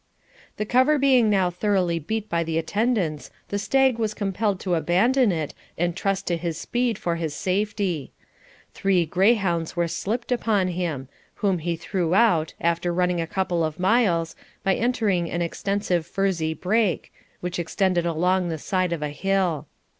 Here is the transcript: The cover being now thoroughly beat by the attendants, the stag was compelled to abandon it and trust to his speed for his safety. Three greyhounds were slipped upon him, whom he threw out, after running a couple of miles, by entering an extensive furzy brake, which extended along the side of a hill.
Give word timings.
The 0.57 0.65
cover 0.65 0.97
being 0.97 1.29
now 1.29 1.51
thoroughly 1.51 1.99
beat 1.99 2.27
by 2.27 2.43
the 2.43 2.57
attendants, 2.57 3.29
the 3.49 3.59
stag 3.59 3.99
was 3.99 4.15
compelled 4.15 4.59
to 4.61 4.73
abandon 4.73 5.31
it 5.31 5.53
and 5.77 5.95
trust 5.95 6.25
to 6.25 6.37
his 6.37 6.57
speed 6.57 6.97
for 6.97 7.17
his 7.17 7.35
safety. 7.35 8.11
Three 8.73 9.05
greyhounds 9.05 9.75
were 9.75 9.87
slipped 9.87 10.31
upon 10.31 10.69
him, 10.69 11.07
whom 11.35 11.59
he 11.59 11.75
threw 11.75 12.15
out, 12.15 12.55
after 12.59 12.91
running 12.91 13.21
a 13.21 13.27
couple 13.27 13.63
of 13.63 13.79
miles, 13.79 14.35
by 14.63 14.73
entering 14.73 15.29
an 15.29 15.43
extensive 15.43 16.07
furzy 16.07 16.55
brake, 16.55 17.13
which 17.39 17.59
extended 17.59 18.07
along 18.07 18.49
the 18.49 18.57
side 18.57 18.93
of 18.93 19.03
a 19.03 19.09
hill. 19.09 19.67